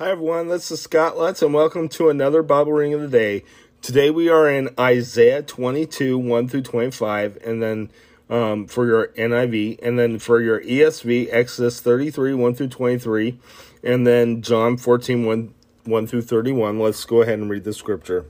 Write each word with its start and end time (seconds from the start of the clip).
Hi 0.00 0.10
everyone, 0.10 0.46
this 0.46 0.70
is 0.70 0.80
Scott 0.80 1.18
Lutz 1.18 1.42
and 1.42 1.52
welcome 1.52 1.88
to 1.88 2.08
another 2.08 2.44
Bible 2.44 2.70
reading 2.70 2.94
of 2.94 3.00
the 3.00 3.08
day. 3.08 3.42
Today 3.82 4.10
we 4.10 4.28
are 4.28 4.48
in 4.48 4.68
Isaiah 4.78 5.42
22, 5.42 6.16
1 6.16 6.48
through 6.48 6.62
25, 6.62 7.38
and 7.44 7.60
then 7.60 7.90
um, 8.30 8.68
for 8.68 8.86
your 8.86 9.08
NIV, 9.08 9.80
and 9.82 9.98
then 9.98 10.20
for 10.20 10.40
your 10.40 10.60
ESV, 10.60 11.26
Exodus 11.32 11.80
33, 11.80 12.32
1 12.32 12.54
through 12.54 12.68
23, 12.68 13.40
and 13.82 14.06
then 14.06 14.40
John 14.40 14.76
14, 14.76 15.26
1, 15.26 15.54
1 15.82 16.06
through 16.06 16.22
31. 16.22 16.78
Let's 16.78 17.04
go 17.04 17.22
ahead 17.22 17.40
and 17.40 17.50
read 17.50 17.64
the 17.64 17.72
scripture. 17.72 18.24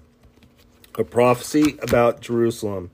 A 0.95 1.05
prophecy 1.05 1.77
about 1.83 2.23
Jerusalem. 2.23 2.91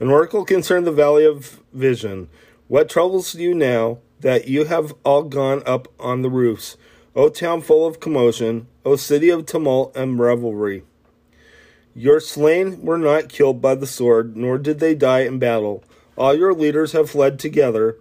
An 0.00 0.10
oracle 0.10 0.44
concerning 0.44 0.84
the 0.84 0.92
valley 0.92 1.24
of 1.24 1.62
vision. 1.72 2.28
What 2.66 2.90
troubles 2.90 3.34
you 3.34 3.54
now 3.54 4.00
that 4.20 4.48
you 4.48 4.66
have 4.66 4.92
all 5.02 5.22
gone 5.22 5.62
up 5.64 5.88
on 5.98 6.20
the 6.20 6.28
roofs? 6.28 6.76
O 7.18 7.28
town 7.28 7.62
full 7.62 7.84
of 7.84 7.98
commotion, 7.98 8.68
O 8.84 8.94
city 8.94 9.28
of 9.28 9.44
tumult 9.44 9.96
and 9.96 10.20
revelry. 10.20 10.84
Your 11.92 12.20
slain 12.20 12.80
were 12.80 12.96
not 12.96 13.28
killed 13.28 13.60
by 13.60 13.74
the 13.74 13.88
sword, 13.88 14.36
nor 14.36 14.56
did 14.56 14.78
they 14.78 14.94
die 14.94 15.22
in 15.22 15.40
battle. 15.40 15.82
All 16.16 16.32
your 16.32 16.54
leaders 16.54 16.92
have 16.92 17.10
fled 17.10 17.40
together, 17.40 17.96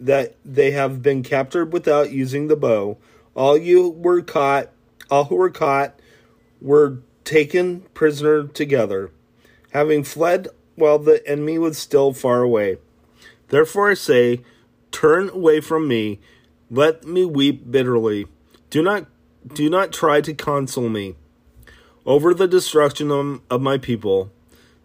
that 0.00 0.36
they 0.42 0.70
have 0.70 1.02
been 1.02 1.22
captured 1.22 1.70
without 1.70 2.12
using 2.12 2.48
the 2.48 2.56
bow. 2.56 2.96
All 3.34 3.58
you 3.58 3.90
were 3.90 4.22
caught, 4.22 4.70
all 5.10 5.24
who 5.24 5.36
were 5.36 5.50
caught 5.50 6.00
were 6.62 6.96
taken 7.24 7.82
prisoner 7.92 8.44
together, 8.44 9.10
having 9.74 10.02
fled 10.02 10.48
while 10.76 10.98
the 10.98 11.22
enemy 11.28 11.58
was 11.58 11.76
still 11.76 12.14
far 12.14 12.40
away. 12.40 12.78
Therefore 13.48 13.90
I 13.90 13.94
say, 13.94 14.40
Turn 14.92 15.28
away 15.28 15.60
from 15.60 15.86
me, 15.86 16.20
let 16.70 17.04
me 17.04 17.26
weep 17.26 17.70
bitterly. 17.70 18.28
Do 18.72 18.82
not 18.82 19.04
do 19.46 19.68
not 19.68 19.92
try 19.92 20.22
to 20.22 20.32
console 20.32 20.88
me 20.88 21.14
over 22.06 22.32
the 22.32 22.48
destruction 22.48 23.10
of, 23.50 23.60
my 23.60 23.76
people. 23.76 24.30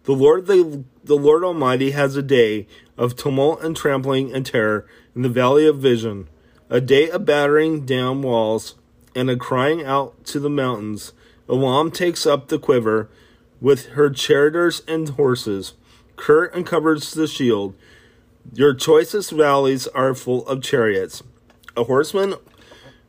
The 0.04 0.12
Lord 0.12 0.46
the, 0.46 0.84
the 1.02 1.16
Lord 1.16 1.42
Almighty 1.42 1.92
has 1.92 2.14
a 2.14 2.20
day 2.20 2.66
of 2.98 3.16
tumult 3.16 3.62
and 3.62 3.74
trampling 3.74 4.30
and 4.30 4.44
terror 4.44 4.86
in 5.16 5.22
the 5.22 5.30
valley 5.30 5.66
of 5.66 5.78
vision, 5.78 6.28
a 6.68 6.82
day 6.82 7.08
of 7.08 7.24
battering 7.24 7.86
down 7.86 8.20
walls 8.20 8.74
and 9.14 9.30
a 9.30 9.36
crying 9.36 9.82
out 9.82 10.22
to 10.26 10.38
the 10.38 10.50
mountains. 10.50 11.14
Elam 11.48 11.90
takes 11.90 12.26
up 12.26 12.48
the 12.48 12.58
quiver 12.58 13.08
with 13.58 13.86
her 13.92 14.10
charioteers 14.10 14.82
and 14.86 15.08
horses. 15.08 15.72
Kir 16.16 16.50
uncovers 16.52 17.14
the 17.14 17.26
shield. 17.26 17.74
Your 18.52 18.74
choicest 18.74 19.30
valleys 19.30 19.86
are 19.86 20.14
full 20.14 20.46
of 20.46 20.62
chariots. 20.62 21.22
A 21.74 21.84
horseman 21.84 22.34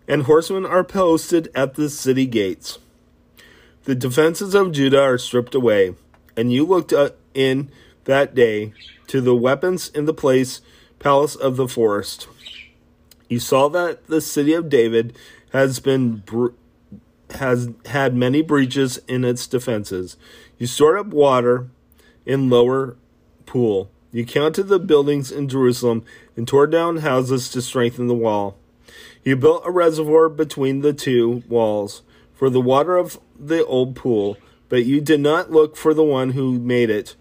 and 0.09 0.23
horsemen 0.23 0.65
are 0.65 0.83
posted 0.83 1.49
at 1.53 1.75
the 1.75 1.87
city 1.87 2.25
gates. 2.25 2.79
The 3.83 3.93
defenses 3.93 4.55
of 4.55 4.71
Judah 4.71 5.01
are 5.01 5.17
stripped 5.19 5.53
away, 5.53 5.95
and 6.35 6.51
you 6.51 6.65
looked 6.65 6.91
uh, 6.91 7.11
in 7.35 7.69
that 8.05 8.33
day 8.33 8.73
to 9.07 9.21
the 9.21 9.35
weapons 9.35 9.87
in 9.89 10.05
the 10.05 10.13
place 10.13 10.61
palace 10.97 11.35
of 11.35 11.55
the 11.55 11.67
forest. 11.67 12.27
You 13.29 13.39
saw 13.39 13.69
that 13.69 14.07
the 14.07 14.19
city 14.19 14.53
of 14.53 14.67
David 14.67 15.15
has 15.53 15.79
been 15.79 16.23
has 17.35 17.69
had 17.85 18.15
many 18.15 18.41
breaches 18.41 18.97
in 19.07 19.23
its 19.23 19.45
defenses. 19.45 20.17
You 20.57 20.65
stored 20.65 20.99
up 20.99 21.07
water 21.07 21.69
in 22.25 22.49
lower 22.49 22.97
pool. 23.45 23.91
You 24.11 24.25
counted 24.25 24.63
the 24.63 24.79
buildings 24.79 25.31
in 25.31 25.47
Jerusalem 25.47 26.03
and 26.35 26.47
tore 26.47 26.65
down 26.65 26.97
houses 26.97 27.49
to 27.51 27.61
strengthen 27.61 28.07
the 28.07 28.15
wall. 28.15 28.57
You 29.23 29.35
built 29.35 29.63
a 29.65 29.71
reservoir 29.71 30.29
between 30.29 30.81
the 30.81 30.93
two 30.93 31.43
walls 31.47 32.03
for 32.33 32.49
the 32.49 32.61
water 32.61 32.97
of 32.97 33.19
the 33.37 33.65
old 33.65 33.95
pool, 33.95 34.37
but 34.69 34.85
you 34.85 35.01
did 35.01 35.19
not 35.19 35.51
look 35.51 35.75
for 35.75 35.93
the 35.93 36.03
one 36.03 36.31
who 36.31 36.59
made 36.59 36.89
it, 36.89 37.15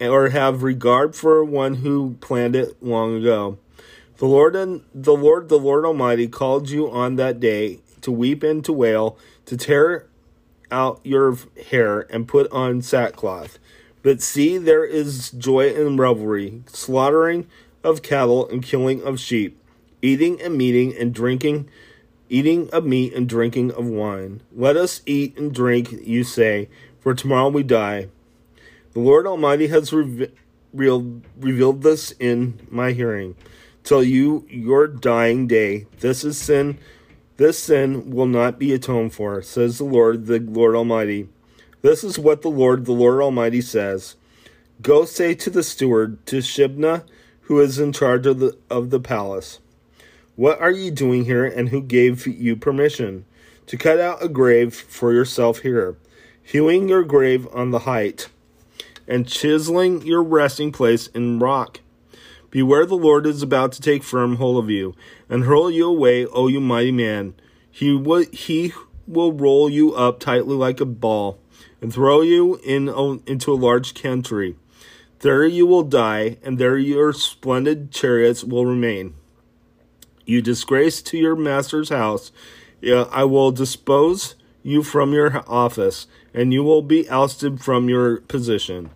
or 0.00 0.30
have 0.30 0.62
regard 0.62 1.16
for 1.16 1.42
one 1.44 1.76
who 1.76 2.16
planned 2.20 2.54
it 2.54 2.82
long 2.82 3.16
ago. 3.16 3.58
The 4.18 4.26
Lord 4.26 4.54
and 4.54 4.82
the 4.94 5.14
Lord, 5.14 5.48
the 5.48 5.58
Lord 5.58 5.86
Almighty, 5.86 6.28
called 6.28 6.68
you 6.68 6.90
on 6.90 7.16
that 7.16 7.40
day 7.40 7.80
to 8.02 8.12
weep 8.12 8.42
and 8.42 8.64
to 8.66 8.72
wail, 8.72 9.16
to 9.46 9.56
tear 9.56 10.06
out 10.70 11.00
your 11.02 11.36
hair 11.70 12.06
and 12.12 12.28
put 12.28 12.50
on 12.52 12.82
sackcloth. 12.82 13.58
But 14.02 14.22
see, 14.22 14.58
there 14.58 14.84
is 14.84 15.30
joy 15.30 15.74
and 15.74 15.98
revelry, 15.98 16.62
slaughtering 16.66 17.46
of 17.82 18.02
cattle 18.02 18.48
and 18.48 18.62
killing 18.62 19.02
of 19.02 19.18
sheep, 19.18 19.59
eating 20.02 20.40
and 20.40 20.56
meeting 20.56 20.96
and 20.96 21.14
drinking, 21.14 21.68
eating 22.28 22.70
of 22.70 22.84
meat 22.84 23.14
and 23.14 23.28
drinking 23.28 23.72
of 23.72 23.86
wine. 23.86 24.40
Let 24.54 24.76
us 24.76 25.02
eat 25.06 25.36
and 25.38 25.54
drink, 25.54 25.92
you 26.02 26.24
say, 26.24 26.68
for 27.00 27.14
tomorrow 27.14 27.48
we 27.48 27.62
die. 27.62 28.08
The 28.92 29.00
Lord 29.00 29.26
Almighty 29.26 29.68
has 29.68 29.92
revealed, 29.92 31.22
revealed 31.38 31.82
this 31.82 32.12
in 32.18 32.66
my 32.70 32.92
hearing. 32.92 33.36
Till 33.82 34.02
you 34.02 34.46
your 34.50 34.86
dying 34.86 35.46
day. 35.46 35.86
This 36.00 36.22
is 36.24 36.36
sin 36.36 36.78
this 37.40 37.58
sin 37.58 38.10
will 38.10 38.26
not 38.26 38.58
be 38.58 38.74
atoned 38.74 39.14
for, 39.14 39.40
says 39.40 39.78
the 39.78 39.84
Lord, 39.84 40.26
the 40.26 40.40
Lord 40.40 40.76
Almighty. 40.76 41.26
This 41.80 42.04
is 42.04 42.18
what 42.18 42.42
the 42.42 42.50
Lord, 42.50 42.84
the 42.84 42.92
Lord 42.92 43.22
Almighty 43.22 43.62
says. 43.62 44.16
Go 44.82 45.06
say 45.06 45.34
to 45.36 45.48
the 45.48 45.62
steward, 45.62 46.26
to 46.26 46.40
Shebna, 46.40 47.04
who 47.44 47.58
is 47.58 47.78
in 47.78 47.94
charge 47.94 48.26
of 48.26 48.40
the, 48.40 48.58
of 48.68 48.90
the 48.90 49.00
palace, 49.00 49.58
What 50.40 50.58
are 50.62 50.72
you 50.72 50.90
doing 50.90 51.26
here, 51.26 51.44
and 51.44 51.68
who 51.68 51.82
gave 51.82 52.26
you 52.26 52.56
permission 52.56 53.26
to 53.66 53.76
cut 53.76 54.00
out 54.00 54.24
a 54.24 54.28
grave 54.30 54.74
for 54.74 55.12
yourself 55.12 55.58
here, 55.58 55.98
hewing 56.42 56.88
your 56.88 57.04
grave 57.04 57.46
on 57.52 57.72
the 57.72 57.80
height, 57.80 58.30
and 59.06 59.28
chiseling 59.28 60.00
your 60.00 60.22
resting 60.22 60.72
place 60.72 61.08
in 61.08 61.40
rock? 61.40 61.80
Beware 62.50 62.86
the 62.86 62.94
Lord 62.94 63.26
is 63.26 63.42
about 63.42 63.72
to 63.72 63.82
take 63.82 64.02
firm 64.02 64.36
hold 64.36 64.64
of 64.64 64.70
you, 64.70 64.94
and 65.28 65.44
hurl 65.44 65.70
you 65.70 65.86
away, 65.86 66.24
O 66.24 66.48
you 66.48 66.58
mighty 66.58 66.90
man. 66.90 67.34
He 67.70 67.92
will, 67.94 68.24
he 68.32 68.72
will 69.06 69.34
roll 69.34 69.68
you 69.68 69.94
up 69.94 70.20
tightly 70.20 70.54
like 70.54 70.80
a 70.80 70.86
ball, 70.86 71.38
and 71.82 71.92
throw 71.92 72.22
you 72.22 72.58
in 72.64 72.88
into 73.26 73.52
a 73.52 73.60
large 73.60 73.92
country. 73.92 74.56
There 75.18 75.44
you 75.44 75.66
will 75.66 75.82
die, 75.82 76.38
and 76.42 76.56
there 76.56 76.78
your 76.78 77.12
splendid 77.12 77.92
chariots 77.92 78.42
will 78.42 78.64
remain. 78.64 79.16
You 80.24 80.42
disgrace 80.42 81.02
to 81.02 81.18
your 81.18 81.36
master's 81.36 81.88
house. 81.88 82.32
I 82.82 83.24
will 83.24 83.52
dispose 83.52 84.34
you 84.62 84.82
from 84.82 85.12
your 85.12 85.42
office, 85.48 86.06
and 86.34 86.52
you 86.52 86.62
will 86.62 86.82
be 86.82 87.08
ousted 87.08 87.60
from 87.60 87.88
your 87.88 88.18
position. 88.18 88.90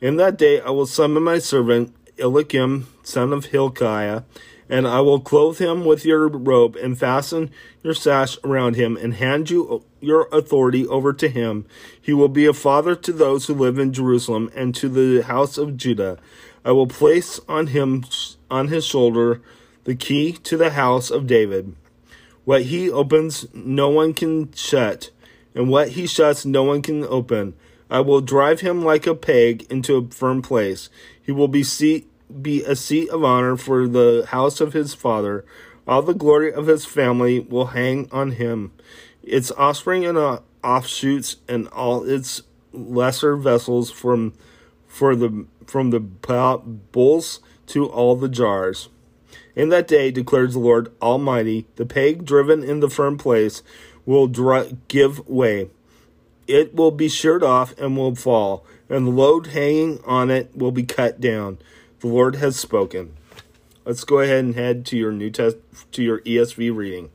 In 0.00 0.16
that 0.16 0.36
day 0.36 0.60
I 0.60 0.70
will 0.70 0.86
summon 0.86 1.22
my 1.22 1.38
servant 1.38 1.94
Eliakim, 2.18 2.86
son 3.02 3.32
of 3.32 3.46
Hilkiah, 3.46 4.22
and 4.68 4.86
I 4.86 5.00
will 5.00 5.20
clothe 5.20 5.58
him 5.58 5.84
with 5.84 6.04
your 6.04 6.28
robe 6.28 6.76
and 6.76 6.98
fasten 6.98 7.50
your 7.82 7.94
sash 7.94 8.38
around 8.44 8.76
him 8.76 8.96
and 8.96 9.14
hand 9.14 9.50
you 9.50 9.84
your 10.00 10.28
authority 10.32 10.86
over 10.86 11.12
to 11.12 11.28
him. 11.28 11.66
He 12.00 12.12
will 12.12 12.28
be 12.28 12.46
a 12.46 12.52
father 12.52 12.94
to 12.94 13.12
those 13.12 13.46
who 13.46 13.54
live 13.54 13.78
in 13.78 13.92
Jerusalem 13.92 14.50
and 14.54 14.74
to 14.76 14.88
the 14.88 15.22
house 15.22 15.58
of 15.58 15.76
Judah. 15.76 16.18
I 16.64 16.72
will 16.72 16.86
place 16.86 17.40
on 17.48 17.68
him 17.68 18.04
on 18.50 18.68
his 18.68 18.86
shoulder 18.86 19.42
the 19.84 19.94
key 19.94 20.32
to 20.32 20.56
the 20.56 20.70
house 20.70 21.10
of 21.10 21.26
David. 21.26 21.74
What 22.44 22.62
he 22.62 22.90
opens, 22.90 23.46
no 23.54 23.88
one 23.88 24.12
can 24.12 24.52
shut, 24.52 25.10
and 25.54 25.68
what 25.68 25.90
he 25.90 26.06
shuts, 26.06 26.44
no 26.44 26.62
one 26.62 26.82
can 26.82 27.04
open. 27.04 27.54
I 27.90 28.00
will 28.00 28.20
drive 28.20 28.60
him 28.60 28.84
like 28.84 29.06
a 29.06 29.14
peg 29.14 29.66
into 29.70 29.96
a 29.96 30.08
firm 30.08 30.42
place. 30.42 30.90
He 31.22 31.32
will 31.32 31.48
be 31.48 31.62
seat 31.62 32.08
be 32.42 32.64
a 32.64 32.74
seat 32.74 33.10
of 33.10 33.22
honor 33.22 33.56
for 33.56 33.86
the 33.86 34.26
house 34.28 34.60
of 34.60 34.72
his 34.72 34.94
father. 34.94 35.44
All 35.86 36.02
the 36.02 36.14
glory 36.14 36.52
of 36.52 36.66
his 36.66 36.84
family 36.84 37.40
will 37.40 37.66
hang 37.66 38.08
on 38.10 38.32
him. 38.32 38.72
Its 39.22 39.52
offspring 39.52 40.04
and 40.04 40.40
offshoots 40.62 41.36
and 41.46 41.68
all 41.68 42.08
its 42.08 42.42
lesser 42.72 43.36
vessels 43.36 43.90
from 43.90 44.32
for 44.88 45.14
the 45.14 45.46
from 45.66 45.90
the 45.90 46.00
bowls 46.00 47.40
to 47.66 47.86
all 47.86 48.16
the 48.16 48.28
jars. 48.28 48.88
In 49.56 49.68
that 49.68 49.86
day, 49.86 50.10
declares 50.10 50.54
the 50.54 50.58
Lord 50.58 50.92
Almighty, 51.00 51.66
the 51.76 51.86
peg 51.86 52.24
driven 52.24 52.64
in 52.64 52.80
the 52.80 52.90
firm 52.90 53.16
place 53.16 53.62
will 54.04 54.26
give 54.88 55.28
way. 55.28 55.70
It 56.46 56.74
will 56.74 56.90
be 56.90 57.08
sheared 57.08 57.42
off 57.42 57.72
and 57.78 57.96
will 57.96 58.16
fall, 58.16 58.66
and 58.88 59.06
the 59.06 59.10
load 59.12 59.48
hanging 59.48 60.00
on 60.04 60.30
it 60.30 60.56
will 60.56 60.72
be 60.72 60.82
cut 60.82 61.20
down. 61.20 61.58
The 62.00 62.08
Lord 62.08 62.36
has 62.36 62.56
spoken. 62.56 63.16
Let's 63.84 64.04
go 64.04 64.18
ahead 64.18 64.44
and 64.44 64.54
head 64.54 64.84
to 64.86 64.96
your 64.96 65.12
New 65.12 65.30
Test 65.30 65.56
to 65.92 66.02
your 66.02 66.20
ESV 66.20 66.74
reading. 66.74 67.10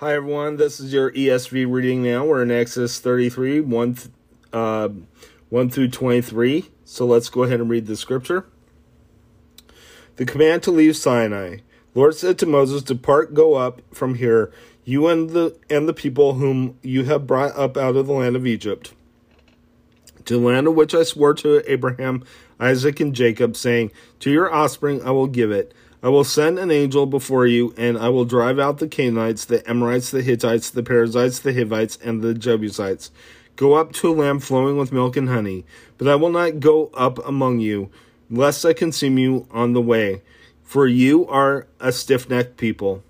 Hi 0.00 0.14
everyone, 0.14 0.56
this 0.56 0.80
is 0.80 0.92
your 0.92 1.12
ESV 1.12 1.70
reading 1.70 2.02
now. 2.02 2.24
We're 2.24 2.42
in 2.42 2.50
Exodus 2.50 2.98
33, 2.98 3.60
1, 3.60 3.96
uh, 4.52 4.88
1 5.50 5.70
through 5.70 5.88
23. 5.88 6.66
So 6.84 7.06
let's 7.06 7.28
go 7.28 7.42
ahead 7.44 7.60
and 7.60 7.70
read 7.70 7.86
the 7.86 7.96
scripture. 7.96 8.46
the 10.16 10.24
command 10.24 10.62
to 10.64 10.70
leave 10.70 10.96
Sinai. 10.96 11.58
Lord 11.94 12.14
said 12.14 12.38
to 12.38 12.46
Moses, 12.46 12.82
Depart, 12.82 13.34
go 13.34 13.54
up 13.54 13.82
from 13.92 14.16
here, 14.16 14.52
you 14.84 15.08
and 15.08 15.30
the 15.30 15.56
and 15.70 15.88
the 15.88 15.94
people 15.94 16.34
whom 16.34 16.78
you 16.82 17.04
have 17.04 17.26
brought 17.26 17.56
up 17.56 17.76
out 17.76 17.96
of 17.96 18.06
the 18.06 18.12
land 18.12 18.36
of 18.36 18.46
Egypt, 18.46 18.92
to 20.24 20.34
the 20.34 20.40
land 20.40 20.66
of 20.66 20.74
which 20.74 20.94
I 20.94 21.02
swore 21.02 21.34
to 21.34 21.70
Abraham, 21.70 22.24
Isaac, 22.58 23.00
and 23.00 23.14
Jacob, 23.14 23.56
saying, 23.56 23.92
To 24.20 24.30
your 24.30 24.52
offspring 24.52 25.02
I 25.02 25.10
will 25.10 25.26
give 25.26 25.50
it. 25.50 25.74
I 26.02 26.08
will 26.08 26.24
send 26.24 26.58
an 26.58 26.70
angel 26.72 27.06
before 27.06 27.46
you, 27.46 27.74
and 27.76 27.96
I 27.96 28.08
will 28.08 28.24
drive 28.24 28.58
out 28.58 28.78
the 28.78 28.88
Canaanites, 28.88 29.44
the 29.44 29.68
Amorites, 29.70 30.10
the 30.10 30.22
Hittites, 30.22 30.70
the 30.70 30.82
Perizzites, 30.82 31.38
the 31.40 31.54
Hivites, 31.54 31.96
and 32.02 32.22
the 32.22 32.34
Jebusites. 32.34 33.12
Go 33.56 33.74
up 33.74 33.92
to 33.94 34.10
a 34.10 34.14
land 34.14 34.42
flowing 34.42 34.76
with 34.78 34.92
milk 34.92 35.16
and 35.16 35.28
honey, 35.28 35.64
but 35.98 36.08
I 36.08 36.14
will 36.14 36.30
not 36.30 36.60
go 36.60 36.90
up 36.94 37.18
among 37.26 37.60
you, 37.60 37.90
lest 38.30 38.64
I 38.64 38.72
consume 38.72 39.18
you 39.18 39.46
on 39.50 39.72
the 39.72 39.82
way, 39.82 40.22
for 40.62 40.86
you 40.86 41.26
are 41.28 41.66
a 41.78 41.92
stiff 41.92 42.30
necked 42.30 42.56
people. 42.56 43.02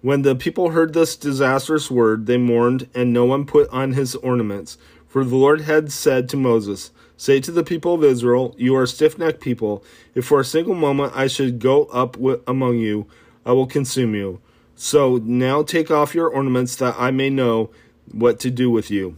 When 0.00 0.22
the 0.22 0.34
people 0.34 0.70
heard 0.70 0.94
this 0.94 1.16
disastrous 1.16 1.90
word, 1.90 2.26
they 2.26 2.36
mourned, 2.36 2.88
and 2.94 3.12
no 3.12 3.24
one 3.24 3.46
put 3.46 3.68
on 3.70 3.92
his 3.92 4.14
ornaments. 4.16 4.78
For 5.08 5.24
the 5.24 5.36
Lord 5.36 5.62
had 5.62 5.90
said 5.90 6.28
to 6.28 6.36
Moses, 6.36 6.90
Say 7.16 7.40
to 7.40 7.50
the 7.50 7.64
people 7.64 7.94
of 7.94 8.04
Israel, 8.04 8.54
You 8.58 8.76
are 8.76 8.86
stiff 8.86 9.18
necked 9.18 9.40
people. 9.40 9.82
If 10.14 10.26
for 10.26 10.38
a 10.38 10.44
single 10.44 10.74
moment 10.74 11.14
I 11.16 11.26
should 11.26 11.58
go 11.58 11.86
up 11.86 12.16
among 12.46 12.78
you, 12.78 13.06
I 13.44 13.52
will 13.52 13.66
consume 13.66 14.14
you. 14.14 14.40
So 14.76 15.16
now 15.24 15.64
take 15.64 15.90
off 15.90 16.14
your 16.14 16.28
ornaments, 16.28 16.76
that 16.76 16.94
I 16.96 17.10
may 17.10 17.30
know 17.30 17.70
what 18.12 18.38
to 18.40 18.50
do 18.50 18.70
with 18.70 18.90
you. 18.90 19.16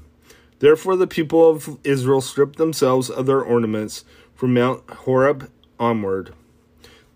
Therefore 0.60 0.94
the 0.96 1.06
people 1.06 1.50
of 1.50 1.78
Israel 1.84 2.20
stripped 2.20 2.56
themselves 2.56 3.10
of 3.10 3.26
their 3.26 3.42
ornaments 3.42 4.04
from 4.34 4.54
Mount 4.54 4.88
Horeb 4.90 5.50
onward. 5.78 6.34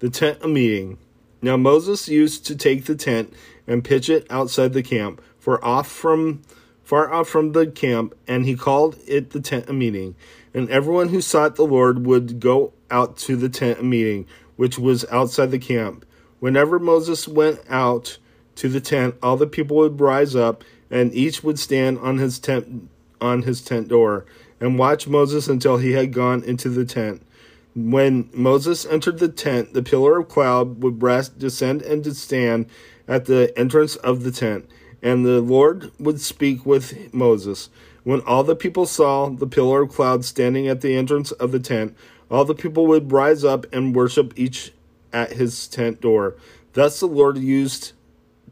The 0.01 0.11
tent 0.11 0.41
of 0.43 0.51
meeting. 0.51 0.99
Now 1.41 1.57
Moses 1.57 2.09
used 2.09 2.47
to 2.47 2.57
take 2.57 2.87
the 2.87 2.95
tent 2.95 3.33
and 3.67 3.85
pitch 3.85 4.09
it 4.09 4.27
outside 4.31 4.73
the 4.73 4.83
camp, 4.83 5.23
for 5.39 5.63
off 5.65 5.91
from 5.91 6.43
far 6.83 7.13
off 7.13 7.29
from 7.29 7.53
the 7.53 7.67
camp, 7.67 8.15
and 8.27 8.45
he 8.45 8.57
called 8.57 8.99
it 9.07 9.31
the 9.31 9.41
tent 9.41 9.69
of 9.69 9.75
meeting. 9.75 10.15
And 10.55 10.69
everyone 10.71 11.11
who 11.11 11.21
sought 11.21 11.57
the 11.57 11.67
Lord 11.67 12.07
would 12.07 12.41
go 12.41 12.73
out 12.91 13.17
to 13.19 13.37
the 13.37 13.49
tent 13.49 13.79
of 13.79 13.85
meeting, 13.85 14.27
which 14.57 14.79
was 14.79 15.05
outside 15.11 15.51
the 15.51 15.59
camp. 15.59 16.07
Whenever 16.41 16.79
Moses 16.79 17.29
went 17.29 17.61
out 17.69 18.19
to 18.57 18.69
the 18.69 18.81
tent, 18.81 19.17
all 19.23 19.37
the 19.37 19.47
people 19.47 19.77
would 19.79 20.01
rise 20.01 20.35
up, 20.35 20.65
and 20.91 21.15
each 21.15 21.43
would 21.43 21.59
stand 21.59 21.99
on 21.99 22.19
his 22.19 22.39
tent 22.39 22.89
on 23.25 23.43
his 23.43 23.63
tent 23.63 23.89
door, 23.89 24.27
and 24.61 24.79
watch 24.79 25.09
Moses 25.09 25.49
until 25.49 25.79
he 25.79 25.93
had 25.93 26.13
gone 26.13 26.45
into 26.45 26.69
the 26.69 26.85
tent. 26.85 27.23
When 27.75 28.31
Moses 28.33 28.87
entered 28.87 29.19
the 29.19 29.29
tent, 29.29 29.73
the 29.75 29.83
pillar 29.83 30.19
of 30.19 30.29
cloud 30.29 30.83
would 30.83 31.03
rest, 31.03 31.39
descend, 31.39 31.83
and 31.83 32.17
stand 32.17 32.67
at 33.09 33.25
the 33.25 33.53
entrance 33.59 33.97
of 33.97 34.23
the 34.23 34.31
tent, 34.31 34.69
and 35.03 35.25
the 35.25 35.41
Lord 35.41 35.91
would 35.99 36.21
speak 36.21 36.65
with 36.65 37.13
Moses. 37.13 37.71
When 38.05 38.21
all 38.21 38.45
the 38.45 38.55
people 38.55 38.87
saw 38.87 39.31
the 39.31 39.47
pillar 39.47 39.83
of 39.83 39.91
cloud 39.91 40.25
standing 40.25 40.69
at 40.69 40.83
the 40.83 40.95
entrance 40.95 41.33
of 41.33 41.51
the 41.53 41.59
tent, 41.59 41.97
all 42.31 42.45
the 42.45 42.55
people 42.55 42.87
would 42.87 43.11
rise 43.11 43.45
up 43.45 43.67
and 43.73 43.95
worship 43.95 44.33
each 44.37 44.73
at 45.13 45.33
his 45.33 45.67
tent 45.67 46.01
door. 46.01 46.37
Thus 46.75 47.01
the 47.01 47.07
Lord 47.07 47.39
used 47.39 47.93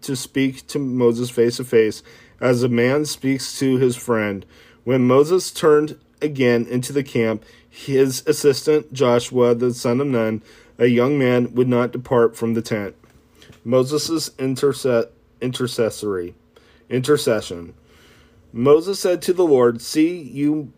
to 0.02 0.16
speak 0.16 0.66
to 0.68 0.78
Moses 0.78 1.30
face 1.30 1.58
to 1.58 1.64
face, 1.64 2.02
as 2.42 2.62
a 2.62 2.68
man 2.68 3.06
speaks 3.06 3.58
to 3.60 3.78
his 3.78 3.96
friend. 3.96 4.44
When 4.84 5.06
Moses 5.06 5.52
turned 5.52 5.98
again 6.20 6.66
into 6.66 6.92
the 6.92 7.04
camp, 7.04 7.44
his 7.70 8.26
assistant 8.26 8.92
Joshua, 8.92 9.54
the 9.54 9.72
son 9.72 10.00
of 10.00 10.08
Nun, 10.08 10.42
a 10.76 10.86
young 10.86 11.18
man, 11.18 11.54
would 11.54 11.68
not 11.68 11.92
depart 11.92 12.36
from 12.36 12.54
the 12.54 12.60
tent. 12.60 12.96
Moses' 13.64 14.30
interse- 14.30 15.08
intercessory 15.40 16.34
intercession. 16.90 17.74
Moses 18.52 18.98
said 18.98 19.22
to 19.22 19.32
the 19.32 19.46
Lord, 19.46 19.80
See, 19.80 20.20
you 20.20 20.72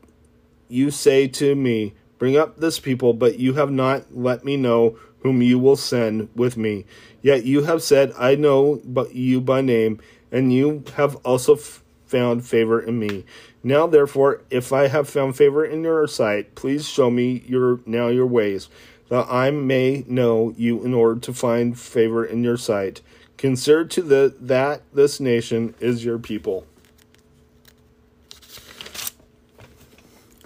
you 0.68 0.90
say 0.90 1.26
to 1.28 1.54
me, 1.54 1.94
Bring 2.18 2.36
up 2.36 2.58
this 2.58 2.78
people, 2.78 3.12
but 3.12 3.38
you 3.38 3.54
have 3.54 3.70
not 3.70 4.16
let 4.16 4.44
me 4.44 4.56
know 4.56 4.96
whom 5.20 5.42
you 5.42 5.58
will 5.58 5.76
send 5.76 6.28
with 6.36 6.56
me. 6.56 6.84
Yet 7.22 7.44
you 7.44 7.64
have 7.64 7.82
said, 7.82 8.12
I 8.18 8.34
know 8.34 8.80
but 8.84 9.14
you 9.14 9.40
by 9.40 9.62
name, 9.62 9.98
and 10.34 10.52
you 10.52 10.84
have 10.96 11.16
also 11.24 11.56
found 11.56 12.44
favor 12.44 12.78
in 12.78 12.98
me. 12.98 13.24
Now 13.62 13.86
therefore, 13.86 14.42
if 14.50 14.70
I 14.70 14.88
have 14.88 15.08
found 15.08 15.36
favor 15.36 15.64
in 15.64 15.82
your 15.82 16.06
sight, 16.06 16.54
please 16.54 16.86
show 16.86 17.10
me 17.10 17.42
your 17.46 17.80
now 17.86 18.08
your 18.08 18.26
ways, 18.26 18.68
that 19.08 19.26
I 19.30 19.50
may 19.50 20.04
know 20.06 20.52
you 20.58 20.84
in 20.84 20.92
order 20.92 21.18
to 21.20 21.32
find 21.32 21.78
favor 21.78 22.22
in 22.22 22.44
your 22.44 22.58
sight. 22.58 23.00
Consider 23.38 23.86
to 23.86 24.02
the 24.02 24.34
that 24.38 24.82
this 24.92 25.20
nation 25.20 25.74
is 25.80 26.04
your 26.04 26.18
people. 26.18 26.66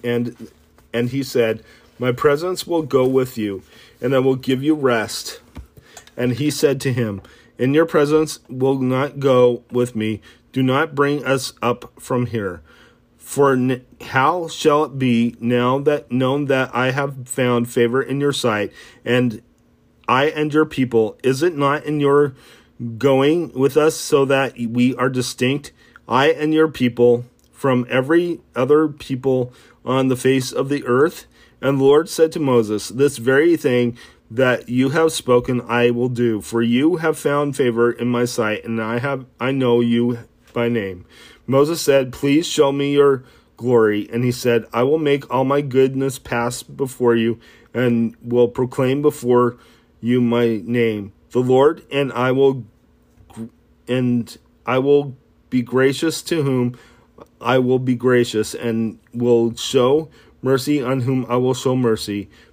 and 0.02 0.50
and 0.93 1.11
he 1.11 1.23
said, 1.23 1.62
My 1.99 2.12
presence 2.12 2.67
will 2.67 2.82
go 2.82 3.06
with 3.06 3.37
you, 3.37 3.62
and 4.00 4.14
I 4.14 4.19
will 4.19 4.37
give 4.37 4.62
you 4.62 4.75
rest. 4.75 5.40
And 6.18 6.32
he 6.32 6.50
said 6.50 6.80
to 6.82 6.92
him, 6.92 7.22
In 7.56 7.72
your 7.72 7.86
presence 7.86 8.40
will 8.50 8.78
not 8.78 9.20
go 9.20 9.62
with 9.70 9.96
me. 9.96 10.20
Do 10.52 10.62
not 10.62 10.94
bring 10.94 11.24
us 11.24 11.54
up 11.62 11.92
from 11.98 12.26
here. 12.26 12.60
For 13.16 13.56
how 14.00 14.48
shall 14.48 14.84
it 14.84 14.98
be 14.98 15.36
now 15.38 15.78
that 15.78 16.10
known 16.10 16.46
that 16.46 16.74
I 16.74 16.90
have 16.90 17.28
found 17.28 17.70
favor 17.70 18.02
in 18.02 18.20
your 18.20 18.32
sight, 18.32 18.72
and 19.04 19.42
I 20.08 20.26
and 20.30 20.52
your 20.52 20.64
people? 20.64 21.18
Is 21.22 21.42
it 21.42 21.56
not 21.56 21.84
in 21.84 22.00
your 22.00 22.34
going 22.96 23.52
with 23.52 23.76
us 23.76 23.96
so 23.96 24.24
that 24.24 24.54
we 24.58 24.94
are 24.96 25.08
distinct, 25.08 25.72
I 26.08 26.30
and 26.30 26.54
your 26.54 26.68
people, 26.68 27.24
from 27.52 27.86
every 27.90 28.40
other 28.54 28.88
people 28.88 29.52
on 29.84 30.08
the 30.08 30.16
face 30.16 30.52
of 30.52 30.68
the 30.68 30.84
earth. 30.84 31.26
And 31.60 31.78
the 31.78 31.84
Lord 31.84 32.08
said 32.08 32.30
to 32.32 32.40
Moses, 32.40 32.88
This 32.88 33.18
very 33.18 33.56
thing 33.56 33.98
that 34.30 34.69
you 34.69 34.90
have 34.90 35.12
spoken 35.12 35.62
I 35.62 35.90
will 35.90 36.08
do, 36.08 36.40
for 36.40 36.62
you 36.62 36.96
have 36.96 37.19
found 37.19 37.56
favor 37.56 37.90
in 37.90 38.08
my 38.08 38.25
sight, 38.25 38.64
and 38.64 38.80
I 38.80 38.98
have 38.98 39.26
I 39.40 39.52
know 39.52 39.80
you 39.80 40.19
by 40.52 40.69
name. 40.69 41.06
Moses 41.46 41.80
said, 41.80 42.12
Please 42.12 42.46
show 42.46 42.72
me 42.72 42.92
your 42.92 43.25
glory. 43.56 44.08
And 44.12 44.25
he 44.25 44.32
said, 44.32 44.64
I 44.72 44.82
will 44.82 44.98
make 44.98 45.30
all 45.32 45.44
my 45.44 45.60
goodness 45.60 46.19
pass 46.19 46.62
before 46.62 47.14
you, 47.14 47.38
and 47.75 48.16
will 48.23 48.49
proclaim 48.49 49.02
before 49.02 49.58
you 50.00 50.20
my 50.20 50.62
name. 50.64 51.12
The 51.30 51.40
Lord 51.40 51.85
and 51.90 52.12
I 52.12 52.32
will 52.32 52.64
and 53.87 54.37
I 54.64 54.78
will 54.78 55.16
be 55.50 55.62
gracious 55.62 56.23
to 56.23 56.42
whom 56.42 56.78
I 57.40 57.58
will 57.58 57.78
be 57.78 57.94
gracious 57.94 58.54
and 58.54 58.99
will 59.12 59.54
show 59.54 60.08
mercy 60.42 60.82
on 60.82 61.00
whom 61.00 61.26
I 61.28 61.37
will 61.37 61.54
show 61.54 61.76
mercy. 61.76 62.28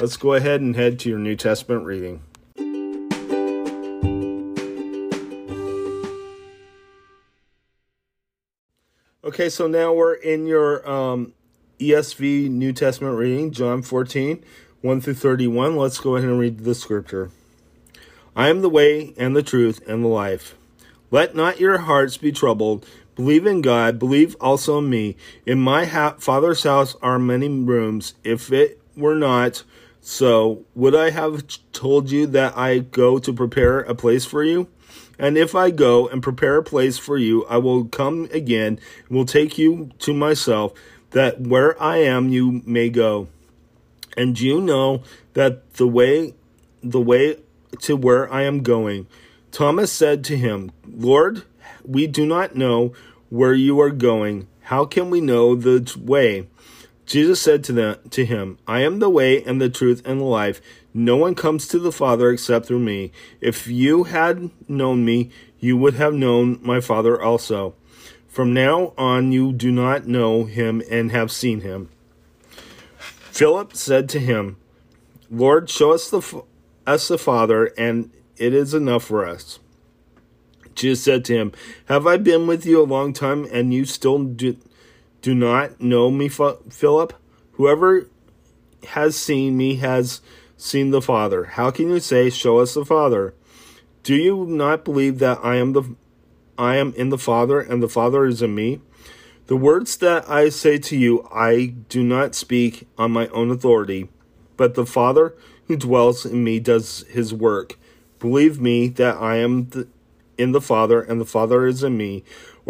Let's 0.00 0.16
go 0.16 0.32
ahead 0.32 0.62
and 0.62 0.74
head 0.74 0.98
to 1.00 1.10
your 1.10 1.18
New 1.18 1.36
Testament 1.36 1.84
reading. 1.84 2.22
Okay, 9.22 9.50
so 9.50 9.66
now 9.66 9.92
we're 9.92 10.14
in 10.14 10.46
your 10.46 10.90
um, 10.90 11.34
ESV 11.78 12.48
New 12.48 12.72
Testament 12.72 13.18
reading, 13.18 13.50
John 13.50 13.82
14, 13.82 14.42
1 14.80 15.00
through 15.02 15.12
31. 15.12 15.76
Let's 15.76 15.98
go 15.98 16.16
ahead 16.16 16.30
and 16.30 16.38
read 16.38 16.60
the 16.60 16.74
scripture. 16.74 17.30
I 18.34 18.48
am 18.48 18.62
the 18.62 18.70
way 18.70 19.12
and 19.18 19.36
the 19.36 19.42
truth 19.42 19.86
and 19.86 20.02
the 20.02 20.08
life. 20.08 20.54
Let 21.10 21.34
not 21.34 21.60
your 21.60 21.76
hearts 21.76 22.16
be 22.16 22.32
troubled. 22.32 22.86
Believe 23.16 23.44
in 23.44 23.60
God. 23.60 23.98
Believe 23.98 24.34
also 24.40 24.78
in 24.78 24.88
me. 24.88 25.18
In 25.44 25.60
my 25.60 25.84
ha- 25.84 26.16
Father's 26.18 26.62
house 26.62 26.96
are 27.02 27.18
many 27.18 27.50
rooms. 27.50 28.14
If 28.24 28.50
it 28.50 28.80
were 28.96 29.14
not 29.14 29.62
so, 30.00 30.64
would 30.74 30.94
I 30.94 31.10
have 31.10 31.44
told 31.72 32.10
you 32.10 32.26
that 32.28 32.56
I 32.56 32.78
go 32.78 33.18
to 33.18 33.32
prepare 33.32 33.80
a 33.80 33.94
place 33.94 34.24
for 34.24 34.42
you? 34.42 34.68
And 35.18 35.36
if 35.36 35.54
I 35.54 35.70
go 35.70 36.08
and 36.08 36.22
prepare 36.22 36.56
a 36.56 36.62
place 36.62 36.96
for 36.96 37.18
you, 37.18 37.44
I 37.44 37.58
will 37.58 37.84
come 37.84 38.26
again 38.32 38.80
and 39.06 39.16
will 39.16 39.26
take 39.26 39.58
you 39.58 39.90
to 39.98 40.14
myself, 40.14 40.72
that 41.10 41.40
where 41.40 41.80
I 41.82 41.98
am 41.98 42.30
you 42.30 42.62
may 42.64 42.88
go. 42.88 43.28
And 44.16 44.40
you 44.40 44.60
know 44.60 45.02
that 45.34 45.74
the 45.74 45.86
way 45.86 46.34
the 46.82 47.00
way 47.00 47.36
to 47.80 47.96
where 47.96 48.32
I 48.32 48.42
am 48.42 48.62
going. 48.62 49.06
Thomas 49.52 49.92
said 49.92 50.24
to 50.24 50.36
him, 50.36 50.72
Lord, 50.86 51.42
we 51.84 52.06
do 52.06 52.24
not 52.24 52.56
know 52.56 52.94
where 53.28 53.54
you 53.54 53.80
are 53.80 53.90
going. 53.90 54.48
How 54.62 54.84
can 54.84 55.10
we 55.10 55.20
know 55.20 55.54
the 55.54 55.94
way? 56.00 56.48
Jesus 57.10 57.42
said 57.42 57.64
to 57.64 57.72
them 57.72 57.98
to 58.10 58.24
him, 58.24 58.56
I 58.68 58.82
am 58.82 59.00
the 59.00 59.10
way 59.10 59.42
and 59.42 59.60
the 59.60 59.68
truth 59.68 60.00
and 60.04 60.20
the 60.20 60.24
life. 60.24 60.60
No 60.94 61.16
one 61.16 61.34
comes 61.34 61.66
to 61.66 61.80
the 61.80 61.90
Father 61.90 62.30
except 62.30 62.66
through 62.66 62.78
me. 62.78 63.10
If 63.40 63.66
you 63.66 64.04
had 64.04 64.50
known 64.68 65.04
me, 65.04 65.32
you 65.58 65.76
would 65.76 65.94
have 65.94 66.14
known 66.14 66.60
my 66.62 66.80
Father 66.80 67.20
also. 67.20 67.74
From 68.28 68.54
now 68.54 68.94
on 68.96 69.32
you 69.32 69.52
do 69.52 69.72
not 69.72 70.06
know 70.06 70.44
him 70.44 70.84
and 70.88 71.10
have 71.10 71.32
seen 71.32 71.62
him. 71.62 71.88
Philip 72.96 73.74
said 73.74 74.08
to 74.10 74.20
him, 74.20 74.56
Lord, 75.28 75.68
show 75.68 75.90
us 75.90 76.08
the 76.08 76.44
us 76.86 77.08
the 77.08 77.18
Father, 77.18 77.72
and 77.76 78.12
it 78.36 78.54
is 78.54 78.72
enough 78.72 79.02
for 79.02 79.26
us. 79.26 79.58
Jesus 80.76 81.02
said 81.02 81.24
to 81.24 81.34
him, 81.34 81.52
Have 81.86 82.06
I 82.06 82.18
been 82.18 82.46
with 82.46 82.64
you 82.64 82.80
a 82.80 82.84
long 82.84 83.12
time, 83.12 83.48
and 83.52 83.74
you 83.74 83.84
still 83.84 84.22
do, 84.22 84.56
do 85.22 85.34
not 85.34 85.80
know 85.80 86.10
me, 86.10 86.28
Philip? 86.28 87.14
Whoever 87.52 88.08
has 88.88 89.16
seen 89.16 89.56
me 89.56 89.76
has 89.76 90.20
seen 90.56 90.90
the 90.90 91.02
Father. 91.02 91.44
How 91.44 91.70
can 91.70 91.90
you 91.90 92.00
say, 92.00 92.30
Show 92.30 92.58
us 92.58 92.74
the 92.74 92.84
Father? 92.84 93.34
Do 94.02 94.14
you 94.14 94.46
not 94.46 94.84
believe 94.84 95.18
that 95.18 95.38
I 95.42 95.56
am 95.56 95.72
the 95.72 95.94
I 96.56 96.76
am 96.76 96.92
in 96.94 97.08
the 97.08 97.18
Father, 97.18 97.60
and 97.60 97.82
the 97.82 97.88
Father 97.88 98.26
is 98.26 98.42
in 98.42 98.54
me? 98.54 98.80
The 99.46 99.56
words 99.56 99.96
that 99.98 100.28
I 100.28 100.48
say 100.48 100.78
to 100.78 100.96
you, 100.96 101.26
I 101.32 101.74
do 101.88 102.02
not 102.02 102.34
speak 102.34 102.86
on 102.96 103.10
my 103.12 103.28
own 103.28 103.50
authority, 103.50 104.08
but 104.56 104.74
the 104.74 104.86
Father 104.86 105.34
who 105.66 105.76
dwells 105.76 106.24
in 106.24 106.44
me 106.44 106.60
does 106.60 107.04
his 107.08 107.34
work. 107.34 107.78
Believe 108.18 108.60
me 108.60 108.88
that 108.88 109.16
I 109.16 109.36
am 109.36 109.68
the, 109.70 109.88
in 110.36 110.52
the 110.52 110.60
Father, 110.60 111.00
and 111.00 111.20
the 111.20 111.26
Father 111.26 111.66
is 111.66 111.82
in 111.82 111.96
me, 111.96 112.22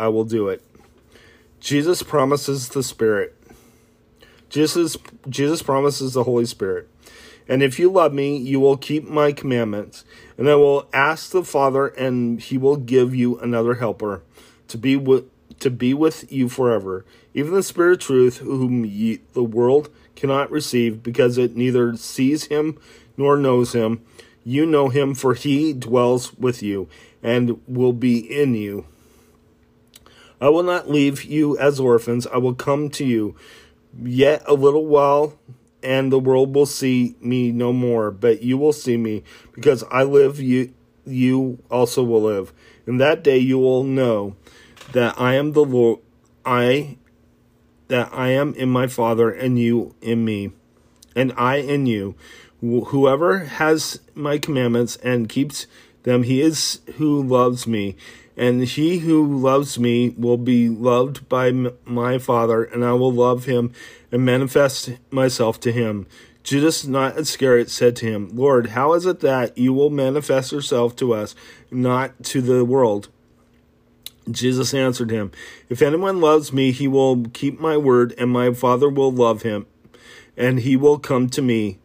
I 0.00 0.08
will 0.08 0.24
do 0.24 0.48
it. 0.48 0.62
Jesus 1.60 2.02
promises 2.02 2.70
the 2.70 2.82
Spirit. 2.82 3.36
Jesus 4.48 4.96
Jesus 5.28 5.62
promises 5.62 6.14
the 6.14 6.24
Holy 6.24 6.46
Spirit. 6.46 6.88
And 7.46 7.62
if 7.62 7.78
you 7.78 7.90
love 7.90 8.14
me, 8.14 8.38
you 8.38 8.60
will 8.60 8.78
keep 8.78 9.06
my 9.06 9.32
commandments. 9.32 10.04
And 10.38 10.48
I 10.48 10.54
will 10.54 10.88
ask 10.94 11.32
the 11.32 11.44
Father, 11.44 11.88
and 11.88 12.40
he 12.40 12.56
will 12.56 12.76
give 12.76 13.14
you 13.14 13.38
another 13.40 13.74
helper 13.74 14.22
to 14.68 14.78
be 14.78 14.96
with 14.96 15.24
to 15.58 15.68
be 15.68 15.92
with 15.92 16.32
you 16.32 16.48
forever, 16.48 17.04
even 17.34 17.52
the 17.52 17.62
Spirit 17.62 17.94
of 17.94 17.98
truth, 18.00 18.38
whom 18.38 18.86
ye, 18.86 19.20
the 19.34 19.44
world 19.44 19.90
cannot 20.16 20.50
receive, 20.50 21.02
because 21.02 21.36
it 21.36 21.54
neither 21.54 21.94
sees 21.96 22.44
him 22.44 22.78
nor 23.18 23.36
knows 23.36 23.74
him. 23.74 24.00
You 24.44 24.64
know 24.64 24.88
him, 24.88 25.14
for 25.14 25.34
he 25.34 25.74
dwells 25.74 26.32
with 26.38 26.62
you 26.62 26.88
and 27.22 27.60
will 27.68 27.92
be 27.92 28.18
in 28.18 28.54
you. 28.54 28.86
I 30.40 30.48
will 30.48 30.62
not 30.62 30.90
leave 30.90 31.24
you 31.24 31.58
as 31.58 31.78
orphans, 31.78 32.26
I 32.26 32.38
will 32.38 32.54
come 32.54 32.88
to 32.90 33.04
you. 33.04 33.36
Yet 34.02 34.42
a 34.46 34.54
little 34.54 34.86
while, 34.86 35.38
and 35.82 36.12
the 36.12 36.18
world 36.18 36.54
will 36.54 36.66
see 36.66 37.16
me 37.20 37.50
no 37.50 37.72
more, 37.72 38.10
but 38.10 38.42
you 38.42 38.56
will 38.56 38.72
see 38.72 38.96
me, 38.96 39.22
because 39.52 39.84
I 39.90 40.04
live, 40.04 40.40
you, 40.40 40.72
you 41.04 41.58
also 41.70 42.02
will 42.02 42.22
live. 42.22 42.52
In 42.86 42.98
that 42.98 43.22
day 43.22 43.38
you 43.38 43.58
will 43.58 43.84
know 43.84 44.36
that 44.92 45.14
I 45.20 45.34
am 45.34 45.52
the 45.52 45.64
Lord, 45.64 46.00
I, 46.44 46.96
that 47.88 48.10
I 48.12 48.28
am 48.28 48.54
in 48.54 48.70
my 48.70 48.86
Father, 48.86 49.30
and 49.30 49.58
you 49.58 49.94
in 50.00 50.24
me, 50.24 50.52
and 51.16 51.32
I 51.36 51.56
in 51.56 51.86
you. 51.86 52.14
Whoever 52.60 53.38
has 53.38 54.00
my 54.14 54.38
commandments 54.38 54.96
and 54.96 55.28
keeps 55.28 55.66
them, 56.02 56.22
he 56.24 56.40
is 56.40 56.80
who 56.96 57.22
loves 57.22 57.66
me. 57.66 57.96
And 58.40 58.64
he 58.64 59.00
who 59.00 59.36
loves 59.38 59.78
me 59.78 60.14
will 60.16 60.38
be 60.38 60.70
loved 60.70 61.28
by 61.28 61.52
my 61.84 62.16
Father, 62.16 62.64
and 62.64 62.82
I 62.82 62.94
will 62.94 63.12
love 63.12 63.44
him 63.44 63.70
and 64.10 64.24
manifest 64.24 64.92
myself 65.10 65.60
to 65.60 65.70
him. 65.70 66.06
Judas, 66.42 66.86
not 66.86 67.18
Iscariot, 67.18 67.68
said 67.68 67.96
to 67.96 68.06
him, 68.06 68.30
Lord, 68.32 68.68
how 68.68 68.94
is 68.94 69.04
it 69.04 69.20
that 69.20 69.58
you 69.58 69.74
will 69.74 69.90
manifest 69.90 70.52
yourself 70.52 70.96
to 70.96 71.12
us, 71.12 71.34
not 71.70 72.24
to 72.24 72.40
the 72.40 72.64
world? 72.64 73.10
Jesus 74.30 74.72
answered 74.72 75.10
him, 75.10 75.32
If 75.68 75.82
anyone 75.82 76.22
loves 76.22 76.50
me, 76.50 76.72
he 76.72 76.88
will 76.88 77.26
keep 77.34 77.60
my 77.60 77.76
word, 77.76 78.14
and 78.16 78.30
my 78.30 78.54
Father 78.54 78.88
will 78.88 79.12
love 79.12 79.42
him, 79.42 79.66
and 80.34 80.60
he 80.60 80.78
will 80.78 80.98
come 80.98 81.28
to 81.28 81.42
me, 81.42 81.78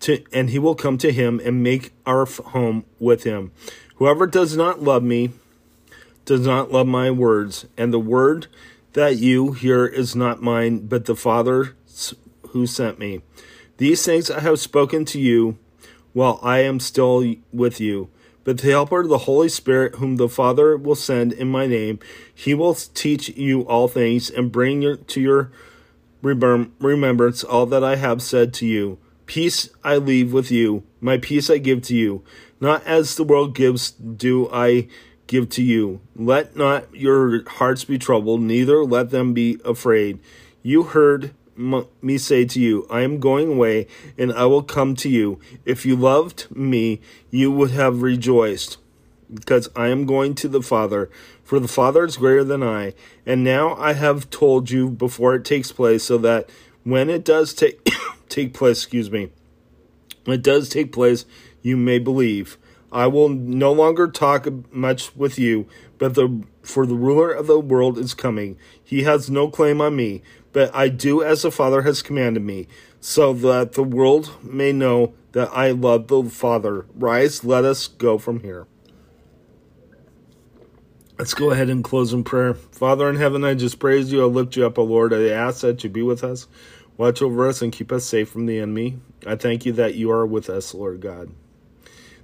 to, 0.00 0.22
and 0.30 0.50
he 0.50 0.58
will 0.58 0.74
come 0.74 0.98
to 0.98 1.10
him 1.10 1.40
and 1.42 1.62
make 1.62 1.94
our 2.04 2.26
home 2.26 2.84
with 3.00 3.24
him. 3.24 3.50
Whoever 3.94 4.26
does 4.26 4.58
not 4.58 4.82
love 4.82 5.02
me 5.02 5.30
does 6.26 6.46
not 6.46 6.70
love 6.70 6.86
my 6.86 7.10
words, 7.10 7.66
and 7.78 7.92
the 7.92 7.98
word 7.98 8.48
that 8.92 9.16
you 9.16 9.52
hear 9.52 9.86
is 9.86 10.14
not 10.14 10.42
mine, 10.42 10.86
but 10.86 11.06
the 11.06 11.16
Father 11.16 11.76
who 12.48 12.66
sent 12.66 12.98
me. 12.98 13.22
These 13.78 14.04
things 14.04 14.30
I 14.30 14.40
have 14.40 14.58
spoken 14.58 15.04
to 15.06 15.20
you 15.20 15.58
while 16.12 16.40
I 16.42 16.58
am 16.58 16.80
still 16.80 17.34
with 17.52 17.80
you. 17.80 18.08
But 18.42 18.58
the 18.58 18.70
Helper, 18.70 19.06
the 19.06 19.18
Holy 19.18 19.48
Spirit, 19.48 19.96
whom 19.96 20.16
the 20.16 20.28
Father 20.28 20.76
will 20.76 20.94
send 20.94 21.32
in 21.32 21.48
my 21.48 21.66
name, 21.66 21.98
he 22.32 22.54
will 22.54 22.74
teach 22.74 23.28
you 23.30 23.62
all 23.62 23.88
things 23.88 24.30
and 24.30 24.52
bring 24.52 24.82
your, 24.82 24.96
to 24.96 25.20
your 25.20 25.50
remembrance 26.22 27.44
all 27.44 27.66
that 27.66 27.84
I 27.84 27.96
have 27.96 28.22
said 28.22 28.54
to 28.54 28.66
you. 28.66 28.98
Peace 29.26 29.68
I 29.82 29.96
leave 29.96 30.32
with 30.32 30.50
you, 30.50 30.84
my 31.00 31.18
peace 31.18 31.50
I 31.50 31.58
give 31.58 31.82
to 31.82 31.96
you. 31.96 32.22
Not 32.60 32.84
as 32.86 33.16
the 33.16 33.24
world 33.24 33.54
gives, 33.54 33.90
do 33.90 34.48
I 34.52 34.88
give 35.26 35.48
to 35.50 35.62
you. 35.62 36.00
Let 36.14 36.56
not 36.56 36.94
your 36.94 37.48
hearts 37.48 37.84
be 37.84 37.98
troubled, 37.98 38.40
neither 38.40 38.84
let 38.84 39.10
them 39.10 39.32
be 39.32 39.58
afraid. 39.64 40.18
You 40.62 40.84
heard 40.84 41.32
me 41.56 42.18
say 42.18 42.44
to 42.44 42.60
you, 42.60 42.86
I 42.90 43.00
am 43.00 43.18
going 43.18 43.52
away, 43.52 43.86
and 44.18 44.32
I 44.32 44.44
will 44.44 44.62
come 44.62 44.94
to 44.96 45.08
you. 45.08 45.40
If 45.64 45.86
you 45.86 45.96
loved 45.96 46.54
me, 46.54 47.00
you 47.30 47.50
would 47.50 47.70
have 47.70 48.02
rejoiced, 48.02 48.76
because 49.32 49.68
I 49.74 49.88
am 49.88 50.06
going 50.06 50.34
to 50.36 50.48
the 50.48 50.62
Father, 50.62 51.10
for 51.42 51.58
the 51.58 51.68
Father 51.68 52.04
is 52.04 52.16
greater 52.16 52.44
than 52.44 52.62
I. 52.62 52.94
And 53.24 53.42
now 53.42 53.74
I 53.76 53.94
have 53.94 54.28
told 54.30 54.70
you 54.70 54.90
before 54.90 55.34
it 55.34 55.44
takes 55.44 55.72
place, 55.72 56.04
so 56.04 56.18
that 56.18 56.50
when 56.84 57.08
it 57.08 57.24
does 57.24 57.54
take 57.54 57.88
take 58.28 58.52
place, 58.52 58.82
excuse 58.82 59.10
me, 59.10 59.30
it 60.26 60.42
does 60.42 60.68
take 60.68 60.92
place, 60.92 61.24
you 61.62 61.76
may 61.76 61.98
believe. 61.98 62.58
I 62.92 63.06
will 63.08 63.28
no 63.28 63.72
longer 63.72 64.08
talk 64.08 64.46
much 64.72 65.14
with 65.16 65.38
you, 65.38 65.66
but 65.98 66.14
the 66.14 66.42
for 66.62 66.86
the 66.86 66.94
ruler 66.94 67.32
of 67.32 67.46
the 67.46 67.60
world 67.60 67.98
is 67.98 68.14
coming. 68.14 68.58
He 68.82 69.02
has 69.02 69.30
no 69.30 69.48
claim 69.48 69.80
on 69.80 69.96
me, 69.96 70.22
but 70.52 70.74
I 70.74 70.88
do 70.88 71.22
as 71.22 71.42
the 71.42 71.50
Father 71.50 71.82
has 71.82 72.02
commanded 72.02 72.42
me, 72.42 72.68
so 73.00 73.32
that 73.32 73.72
the 73.72 73.82
world 73.82 74.42
may 74.42 74.72
know 74.72 75.14
that 75.32 75.50
I 75.52 75.72
love 75.72 76.08
the 76.08 76.24
Father. 76.24 76.86
Rise, 76.94 77.44
let 77.44 77.64
us 77.64 77.86
go 77.86 78.18
from 78.18 78.40
here. 78.40 78.66
Let's 81.18 81.34
go 81.34 81.50
ahead 81.50 81.70
and 81.70 81.82
close 81.82 82.12
in 82.12 82.24
prayer. 82.24 82.54
Father 82.54 83.08
in 83.08 83.16
heaven, 83.16 83.42
I 83.42 83.54
just 83.54 83.78
praise 83.78 84.12
you. 84.12 84.22
I 84.22 84.26
lift 84.26 84.54
you 84.56 84.66
up, 84.66 84.78
O 84.78 84.84
Lord. 84.84 85.14
I 85.14 85.28
ask 85.28 85.62
that 85.62 85.82
you 85.82 85.88
be 85.88 86.02
with 86.02 86.22
us, 86.22 86.46
watch 86.96 87.22
over 87.22 87.48
us, 87.48 87.62
and 87.62 87.72
keep 87.72 87.90
us 87.90 88.04
safe 88.04 88.28
from 88.28 88.46
the 88.46 88.58
enemy. 88.58 88.98
I 89.26 89.36
thank 89.36 89.64
you 89.64 89.72
that 89.72 89.94
you 89.94 90.10
are 90.10 90.26
with 90.26 90.50
us, 90.50 90.74
Lord 90.74 91.00
God 91.00 91.30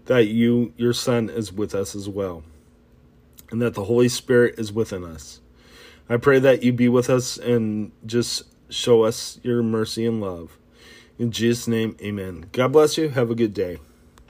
that 0.06 0.26
you 0.26 0.72
your 0.76 0.92
son 0.92 1.28
is 1.30 1.52
with 1.52 1.74
us 1.74 1.94
as 1.94 2.08
well 2.08 2.42
and 3.50 3.60
that 3.60 3.74
the 3.74 3.84
holy 3.84 4.08
spirit 4.08 4.58
is 4.58 4.72
within 4.72 5.04
us. 5.04 5.40
I 6.08 6.16
pray 6.16 6.38
that 6.40 6.62
you 6.62 6.72
be 6.72 6.88
with 6.88 7.08
us 7.10 7.36
and 7.36 7.92
just 8.06 8.42
show 8.70 9.02
us 9.02 9.38
your 9.42 9.62
mercy 9.62 10.06
and 10.06 10.20
love. 10.20 10.58
In 11.18 11.30
jesus 11.30 11.68
name 11.68 11.96
amen. 12.00 12.46
God 12.52 12.72
bless 12.72 12.96
you. 12.98 13.10
Have 13.10 13.30
a 13.30 13.34
good 13.34 13.54
day 13.54 13.78